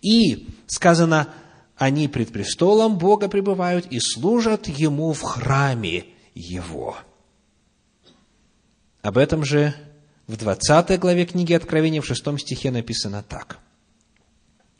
[0.01, 1.33] И сказано,
[1.75, 6.97] они пред престолом Бога пребывают и служат Ему в храме Его.
[9.01, 9.75] Об этом же
[10.27, 13.59] в 20 главе книги Откровения в 6 стихе написано так.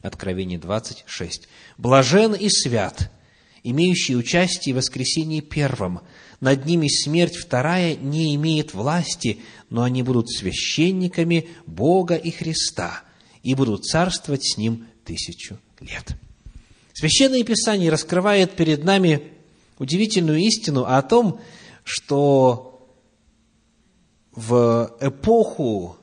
[0.01, 1.47] Откровение 26.
[1.77, 3.11] «Блажен и свят,
[3.63, 6.01] имеющий участие в воскресении первом,
[6.39, 13.03] над ними смерть вторая не имеет власти, но они будут священниками Бога и Христа
[13.43, 16.15] и будут царствовать с Ним тысячу лет.
[16.93, 19.21] Священное Писание раскрывает перед нами
[19.77, 21.39] удивительную истину о том,
[21.83, 22.89] что
[24.33, 25.97] в эпоху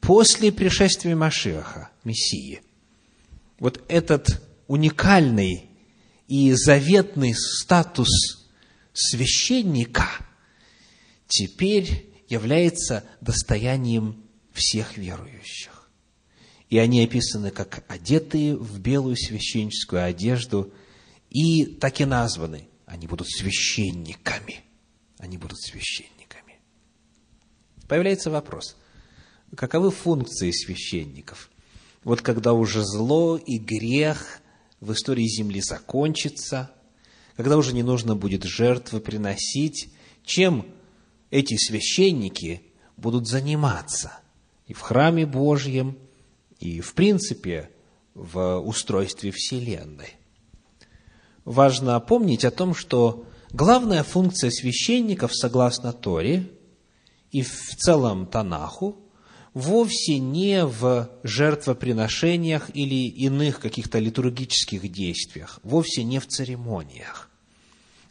[0.00, 2.60] после пришествия Машеха, Мессии,
[3.58, 5.68] вот этот уникальный
[6.28, 8.08] и заветный статус
[8.92, 10.08] священника
[11.26, 15.90] теперь является достоянием всех верующих.
[16.70, 20.72] И они описаны как одетые в белую священническую одежду
[21.30, 22.68] и так и названы.
[22.86, 24.60] Они будут священниками.
[25.18, 26.58] Они будут священниками.
[27.88, 28.76] Появляется вопрос,
[29.56, 31.50] каковы функции священников?
[32.04, 34.40] Вот когда уже зло и грех
[34.80, 36.70] в истории Земли закончится–
[37.36, 39.90] когда уже не нужно будет жертвы приносить,
[40.24, 40.66] чем
[41.30, 42.62] эти священники
[42.96, 44.12] будут заниматься
[44.66, 45.98] и в храме Божьем,
[46.60, 47.70] и в принципе
[48.14, 50.14] в устройстве Вселенной.
[51.44, 56.48] Важно помнить о том, что главная функция священников, согласно Торе
[57.32, 58.96] и в целом Танаху,
[59.54, 67.30] вовсе не в жертвоприношениях или иных каких-то литургических действиях, вовсе не в церемониях.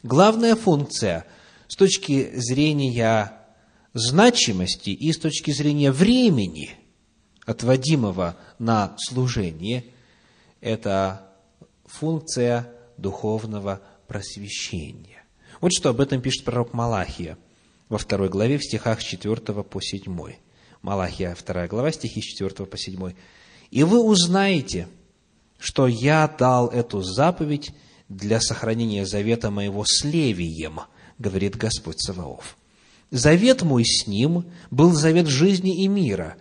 [0.02, 1.26] Главная функция
[1.68, 3.32] с точки зрения
[3.92, 6.74] значимости и с точки зрения времени,
[7.46, 9.84] отводимого на служение,
[10.60, 11.30] это
[11.84, 15.24] функция духовного просвещения.
[15.60, 17.38] Вот что об этом пишет пророк Малахия
[17.88, 20.34] во второй главе в стихах с 4 по 7.
[20.84, 23.14] Малахия, 2 глава, стихи с 4 по 7.
[23.70, 24.86] «И вы узнаете,
[25.58, 27.70] что я дал эту заповедь
[28.10, 30.80] для сохранения завета моего с Левием,
[31.18, 32.58] говорит Господь Саваоф.
[33.10, 36.36] Завет мой с ним был завет жизни и мира,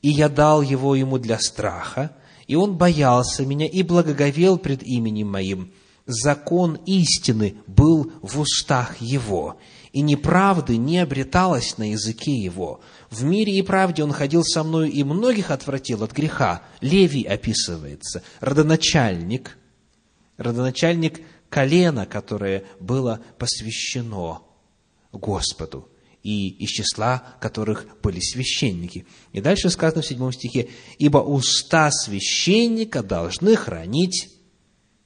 [0.00, 2.12] и я дал его ему для страха,
[2.46, 5.72] и он боялся меня и благоговел пред именем моим.
[6.06, 9.58] Закон истины был в устах его,
[9.92, 12.80] и неправды не обреталось на языке его.
[13.10, 16.62] В мире и правде он ходил со мною, и многих отвратил от греха.
[16.80, 19.56] Левий описывается, родоначальник,
[20.36, 24.42] родоначальник колена, которое было посвящено
[25.12, 25.88] Господу
[26.22, 29.06] и из числа которых были священники.
[29.32, 34.28] И дальше сказано в седьмом стихе, «Ибо уста священника должны хранить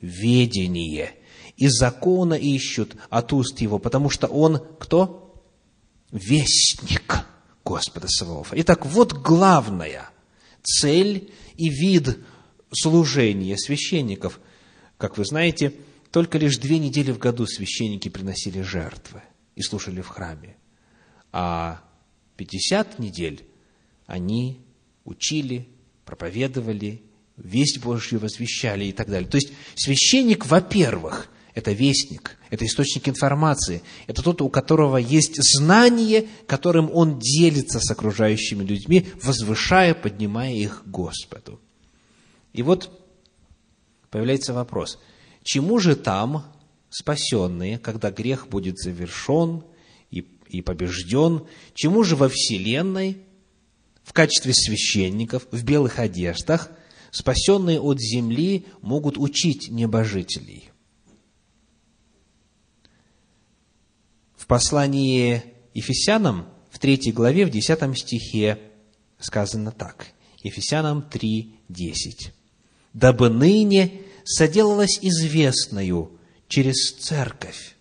[0.00, 1.14] ведение,
[1.56, 5.44] и закона ищут от уст его, потому что он кто?
[6.10, 7.24] Вестник
[7.64, 8.60] Господа Саваофа.
[8.60, 10.10] Итак, вот главная
[10.62, 12.18] цель и вид
[12.72, 14.40] служения священников.
[14.98, 15.74] Как вы знаете,
[16.10, 19.22] только лишь две недели в году священники приносили жертвы
[19.56, 20.56] и слушали в храме
[21.32, 21.82] а
[22.36, 23.44] 50 недель
[24.06, 24.60] они
[25.04, 25.68] учили,
[26.04, 27.02] проповедовали,
[27.36, 29.28] весть Божью возвещали и так далее.
[29.28, 36.26] То есть священник, во-первых, это вестник, это источник информации, это тот, у которого есть знание,
[36.46, 41.60] которым он делится с окружающими людьми, возвышая, поднимая их к Господу.
[42.52, 42.90] И вот
[44.10, 44.98] появляется вопрос,
[45.42, 46.44] чему же там
[46.90, 49.64] спасенные, когда грех будет завершен,
[50.52, 53.22] и побежден, чему же во Вселенной
[54.04, 56.70] в качестве священников в белых одеждах
[57.10, 60.71] спасенные от земли могут учить небожителей.
[64.52, 68.58] Послании Ефесянам в третьей главе, в десятом стихе
[69.18, 70.08] сказано так.
[70.42, 72.32] Ефесянам 3.10.
[72.92, 77.76] «Дабы ныне соделалось известною через церковь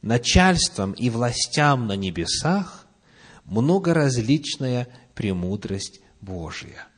[0.00, 2.86] начальством и властям на небесах
[3.44, 6.88] многоразличная премудрость Божия.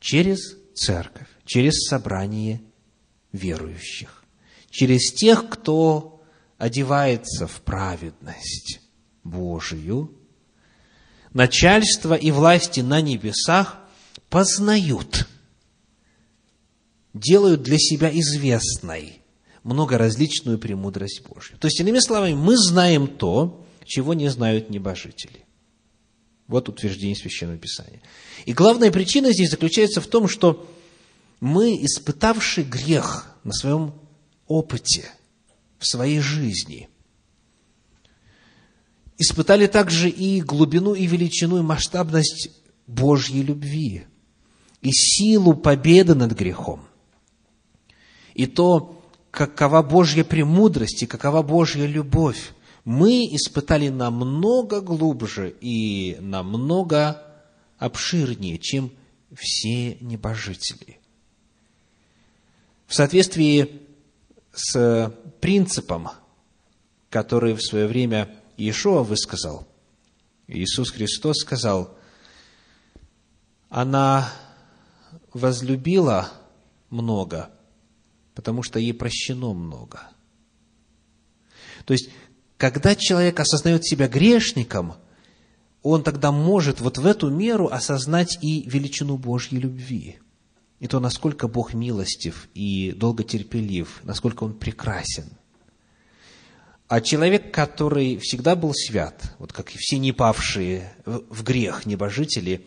[0.00, 2.60] Через церковь, через собрание
[3.32, 4.22] верующих,
[4.68, 6.13] через тех, кто
[6.64, 8.80] одевается в праведность
[9.22, 10.10] Божию,
[11.34, 13.80] начальство и власти на небесах
[14.30, 15.28] познают,
[17.12, 19.20] делают для себя известной
[19.62, 21.58] многоразличную премудрость Божью.
[21.58, 25.44] То есть, иными словами, мы знаем то, чего не знают небожители.
[26.46, 28.00] Вот утверждение Священного Писания.
[28.46, 30.66] И главная причина здесь заключается в том, что
[31.40, 33.92] мы, испытавший грех на своем
[34.46, 35.10] опыте,
[35.78, 36.88] в своей жизни,
[39.18, 42.50] испытали также и глубину, и величину, и масштабность
[42.86, 44.06] Божьей любви,
[44.80, 46.82] и силу победы над грехом,
[48.34, 52.52] и то, какова Божья премудрость и какова Божья любовь,
[52.84, 57.22] мы испытали намного глубже и намного
[57.78, 58.92] обширнее, чем
[59.34, 60.98] все небожители.
[62.86, 63.82] В соответствии
[64.54, 66.10] с принципом,
[67.10, 69.66] который в свое время Иешуа высказал,
[70.46, 71.96] Иисус Христос сказал,
[73.68, 74.30] она
[75.32, 76.30] возлюбила
[76.90, 77.50] много,
[78.34, 80.02] потому что ей прощено много.
[81.84, 82.10] То есть,
[82.56, 84.94] когда человек осознает себя грешником,
[85.82, 90.18] он тогда может вот в эту меру осознать и величину Божьей любви.
[90.80, 95.24] И то, насколько Бог милостив и долготерпелив, насколько Он прекрасен.
[96.88, 102.66] А человек, который всегда был свят, вот как и все не павшие в грех небожители,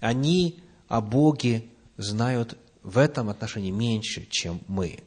[0.00, 1.64] они о Боге
[1.96, 4.98] знают в этом отношении меньше, чем мы.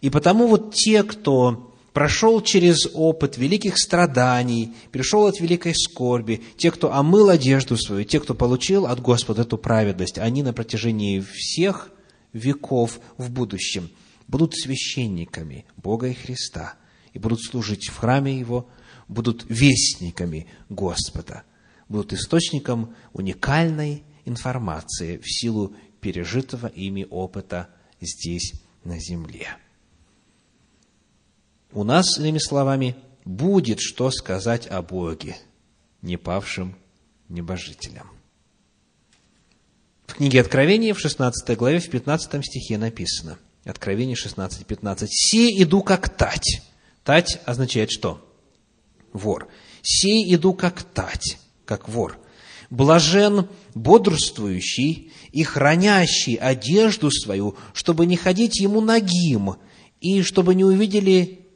[0.00, 6.70] И потому вот те, кто прошел через опыт великих страданий, пришел от великой скорби, те,
[6.70, 11.90] кто омыл одежду свою, те, кто получил от Господа эту праведность, они на протяжении всех
[12.32, 13.90] веков в будущем
[14.28, 16.74] будут священниками Бога и Христа
[17.14, 18.68] и будут служить в храме Его,
[19.08, 21.42] будут вестниками Господа,
[21.88, 27.70] будут источником уникальной информации в силу пережитого ими опыта
[28.00, 28.52] здесь,
[28.84, 29.48] на земле.
[31.72, 35.36] У нас, иными словами, будет что сказать о Боге,
[36.00, 36.76] не павшим
[37.28, 38.10] небожителям.
[40.06, 45.82] В книге Откровения, в 16 главе, в 15 стихе написано, Откровение 16, 15, «Се иду
[45.82, 46.62] как тать».
[47.04, 48.26] Тать означает что?
[49.12, 49.48] Вор.
[49.82, 52.18] «Се иду как тать», как вор.
[52.70, 59.56] «Блажен бодрствующий и хранящий одежду свою, чтобы не ходить ему нагим,
[60.00, 61.47] и чтобы не увидели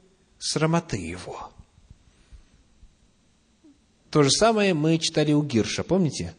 [0.42, 1.50] срамоты его.
[4.10, 6.34] То же самое мы читали у Гирша, помните?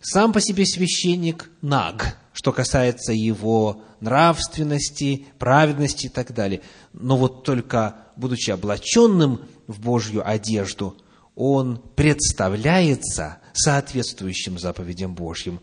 [0.00, 2.16] Сам по себе священник наг.
[2.32, 6.62] что касается его нравственности, праведности и так далее.
[6.92, 10.96] Но вот только будучи облаченным в Божью одежду,
[11.34, 15.60] он представляется соответствующим заповедям Божьим.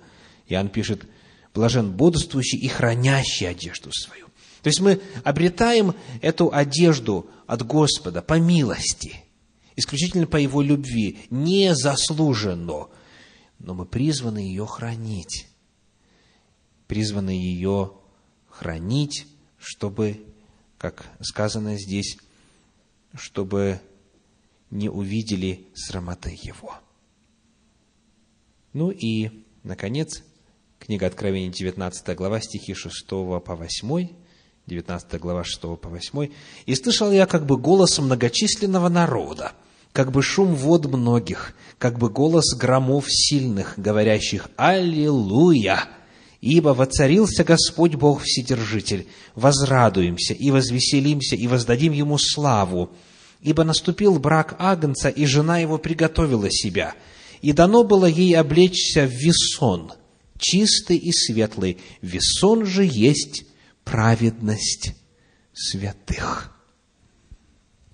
[0.48, 1.06] Иоанн пишет,
[1.54, 4.25] блажен бодрствующий и хранящий одежду свою.
[4.66, 5.94] То есть мы обретаем
[6.24, 9.24] эту одежду от Господа по милости,
[9.76, 12.88] исключительно по Его любви, незаслуженно,
[13.60, 15.46] но мы призваны ее хранить
[16.88, 17.94] призваны ее
[18.50, 19.28] хранить,
[19.60, 20.26] чтобы,
[20.80, 22.18] как сказано здесь,
[23.14, 23.80] чтобы
[24.72, 26.76] не увидели срамоты его.
[28.74, 30.24] Ну и, наконец,
[30.80, 34.25] книга Откровения, 19 глава, стихи 6 по 8,
[34.68, 36.30] 19 глава 6 по 8.
[36.66, 39.52] «И слышал я как бы голос многочисленного народа,
[39.94, 45.84] как бы шум вод многих, как бы голос громов сильных, говорящих «Аллилуйя!»
[46.42, 52.90] Ибо воцарился Господь Бог Вседержитель, возрадуемся и возвеселимся и воздадим Ему славу.
[53.42, 56.96] Ибо наступил брак Агнца, и жена его приготовила себя,
[57.42, 59.92] и дано было ей облечься в весон,
[60.40, 61.78] чистый и светлый.
[62.02, 63.45] Весон же есть
[63.86, 64.94] праведность
[65.54, 66.52] святых.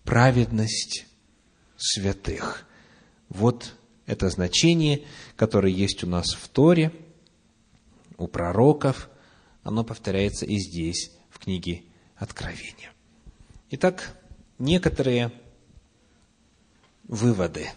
[0.03, 1.05] Праведность
[1.77, 2.67] святых.
[3.29, 3.75] Вот
[4.07, 6.91] это значение, которое есть у нас в Торе–
[8.21, 9.09] у пророков,
[9.63, 11.83] оно повторяется и здесь, в книге
[12.15, 12.93] Откровения.
[13.71, 14.15] Итак,
[14.59, 15.31] некоторые
[17.03, 17.71] выводы.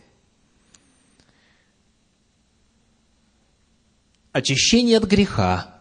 [4.33, 5.74] Очищение от греха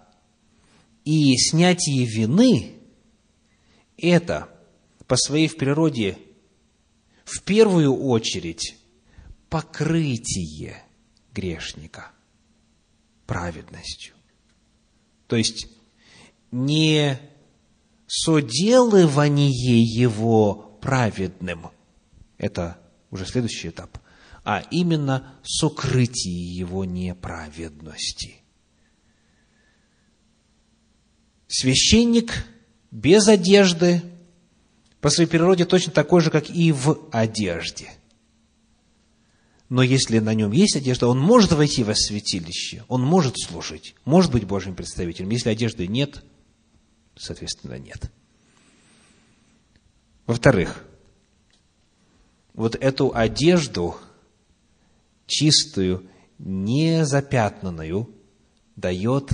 [1.06, 2.74] и снятие вины–
[3.98, 4.50] это
[5.08, 6.18] по своей в природе
[7.26, 8.76] в первую очередь
[9.50, 10.84] покрытие
[11.34, 12.12] грешника
[13.26, 14.14] праведностью.
[15.28, 15.68] То есть,
[16.52, 17.20] не
[18.08, 19.50] соделывание
[19.82, 21.68] его праведным,
[22.38, 22.80] это
[23.10, 23.98] уже следующий этап,
[24.44, 28.43] а именно сокрытие его неправедности.
[31.56, 32.46] Священник
[32.90, 34.02] без одежды
[35.02, 37.92] по своей природе точно такой же, как и в одежде–
[39.74, 44.32] но если на нем есть одежда, он может войти во святилище, он может служить, может
[44.32, 45.32] быть Божьим представителем.
[45.32, 46.24] Если одежды нет,
[47.16, 48.12] соответственно, нет.
[50.28, 50.86] Во-вторых,
[52.54, 53.98] вот эту одежду,
[55.26, 58.14] чистую, незапятнанную,
[58.76, 59.32] дает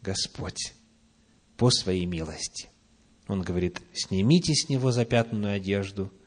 [0.00, 0.72] Господь
[1.62, 2.70] по своей милости.
[3.28, 6.12] Он говорит, снимите с него запятнанную одежду–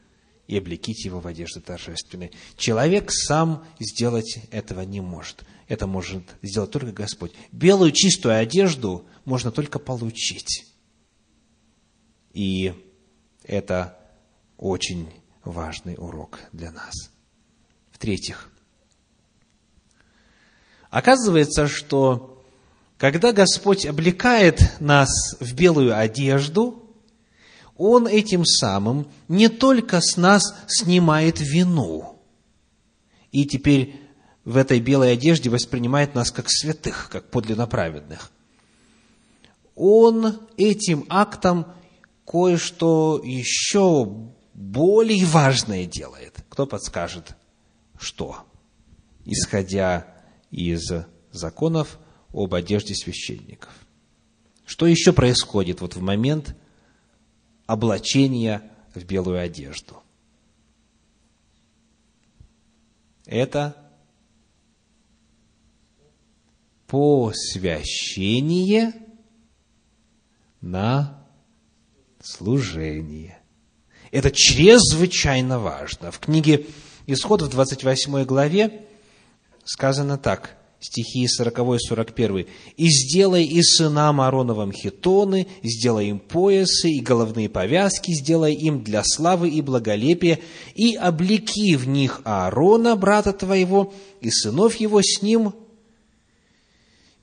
[0.46, 2.30] и облеките его в одежды торжественные.
[2.56, 5.44] Человек сам сделать этого не может.
[5.68, 7.32] Это может сделать только Господь.
[7.52, 10.64] Белую чистую одежду можно только получить.
[12.32, 12.72] И
[13.42, 13.98] это
[14.56, 15.08] очень
[15.44, 17.10] важный урок для нас.
[17.90, 18.52] В-третьих,
[20.90, 22.35] оказывается, что
[22.98, 26.82] когда Господь облекает нас в белую одежду–
[27.76, 32.18] он этим самым не только с нас снимает вину,
[33.32, 34.00] и теперь
[34.44, 38.30] в этой белой одежде воспринимает нас как святых, как подлинно праведных.
[39.74, 41.66] Он этим актом
[42.26, 46.44] кое-что еще более важное делает.
[46.48, 47.36] Кто подскажет,
[47.98, 48.38] что?
[49.26, 50.06] Исходя
[50.50, 50.90] из
[51.30, 51.98] законов
[52.36, 53.72] об одежде священников.
[54.66, 56.54] Что еще происходит вот в момент,
[57.66, 60.02] облачения в белую одежду.
[63.24, 63.74] Это
[66.86, 68.12] посвящение
[70.60, 71.26] на
[72.20, 73.40] служение.
[74.10, 76.12] Это чрезвычайно важно.
[76.12, 76.66] В книге
[77.06, 78.84] Исход в 28 главе
[79.64, 82.46] сказано так стихи 40 и 41.
[82.76, 89.02] «И сделай и сынам Аароновым хитоны, сделай им поясы и головные повязки, сделай им для
[89.04, 90.38] славы и благолепия,
[90.74, 95.54] и облеки в них Аарона, брата твоего, и сынов его с ним,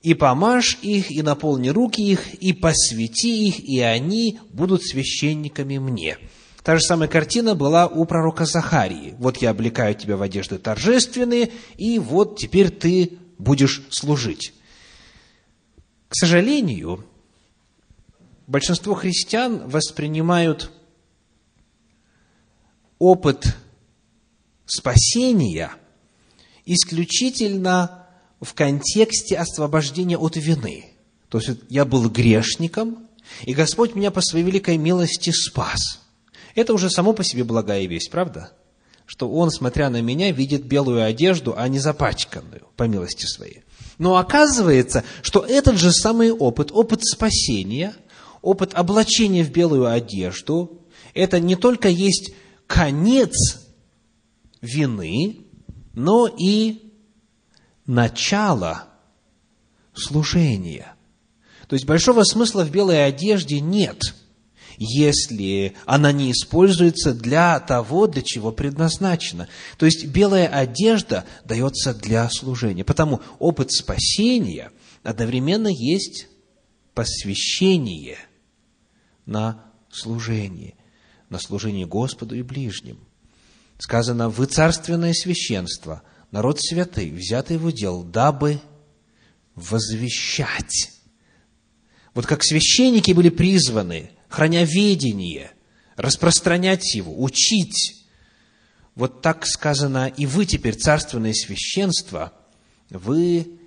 [0.02, 6.18] и помажь их, и наполни руки их, и посвяти их, и они будут священниками мне».
[6.64, 9.14] Та же самая картина была у пророка Захарии.
[9.18, 14.54] Вот я облекаю тебя в одежды торжественные, и вот теперь ты будешь служить.
[16.08, 17.04] К сожалению,
[18.46, 20.70] большинство христиан воспринимают
[22.98, 23.56] опыт
[24.66, 25.72] спасения
[26.64, 28.06] исключительно
[28.40, 30.86] в контексте освобождения от вины.
[31.28, 33.08] То есть я был грешником,
[33.42, 36.02] и Господь меня по своей великой милости спас.
[36.54, 38.52] Это уже само по себе благая весть, правда?
[39.06, 43.62] Что Он, смотря на меня, видит белую одежду, а не запачканную, по милости своей.
[43.98, 47.94] Но оказывается, что этот же самый опыт, опыт спасения,
[48.42, 50.80] опыт облачения в белую одежду,
[51.12, 52.32] это не только есть
[52.66, 53.60] конец
[54.60, 55.40] вины,
[55.94, 56.92] но и
[57.86, 58.84] начало
[59.94, 60.94] служения.
[61.68, 64.14] То есть большого смысла в белой одежде нет,
[64.78, 69.48] если она не используется для того, для чего предназначена.
[69.78, 72.84] То есть белая одежда дается для служения.
[72.84, 74.70] Потому опыт спасения
[75.02, 76.28] одновременно есть
[76.94, 78.18] посвящение
[79.26, 80.74] на служение,
[81.28, 82.98] на служение Господу и ближним.
[83.78, 88.60] Сказано, вы царственное священство, народ святый, взятый в удел, дабы
[89.54, 90.92] возвещать.
[92.14, 95.52] Вот как священники были призваны, храня ведение,
[95.96, 98.04] распространять его, учить.
[98.94, 102.32] Вот так сказано, и вы теперь царственное священство,
[102.90, 103.58] вы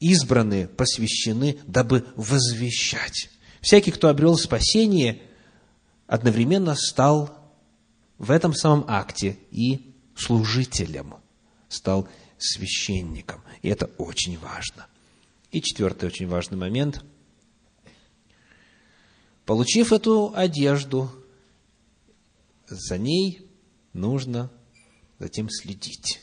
[0.00, 3.30] избраны, посвящены, дабы возвещать.
[3.60, 5.22] Всякий, кто обрел спасение,
[6.06, 7.30] одновременно стал
[8.18, 11.14] в этом самом акте и служителем,
[11.68, 12.08] стал
[12.38, 13.42] священником.
[13.62, 14.86] И это очень важно.
[15.52, 17.04] И четвертый очень важный момент.
[19.46, 21.08] Получив эту одежду,
[22.66, 23.48] за ней
[23.92, 24.50] нужно
[25.20, 26.20] затем следить.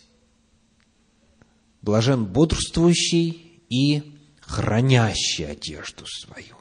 [1.81, 6.57] Блажен бодрствующий и хранящий одежду свою.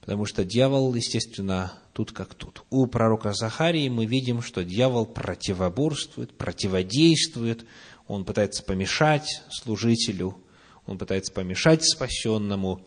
[0.00, 2.62] Потому что дьявол, естественно, тут как тут.
[2.68, 7.64] У пророка Захарии мы видим, что дьявол противоборствует, противодействует,
[8.06, 10.36] он пытается помешать служителю,
[10.84, 12.82] он пытается помешать спасенному,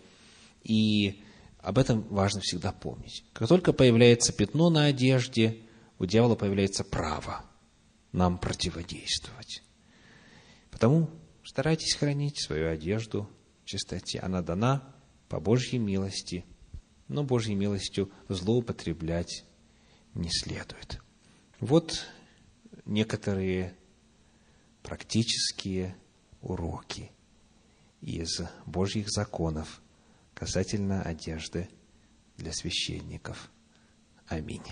[0.64, 1.24] и
[1.62, 3.24] об этом важно всегда помнить.
[3.34, 5.62] Как только появляется пятно на одежде,
[6.00, 7.46] у дьявола появляется право
[8.12, 9.64] нам противодействовать.
[10.72, 11.10] Потому
[11.44, 13.30] старайтесь хранить свою одежду
[13.64, 14.20] в чистоте.
[14.20, 14.96] Она дана
[15.30, 16.46] по Божьей милости,
[17.08, 19.46] но Божьей милостью злоупотреблять
[20.14, 21.00] не следует.
[21.60, 22.08] Вот
[22.86, 23.76] некоторые
[24.82, 25.96] практические
[26.42, 27.12] уроки
[28.02, 29.82] из Божьих законов
[30.42, 31.70] касательно одежды
[32.36, 33.52] для священников.
[34.28, 34.66] Аминь.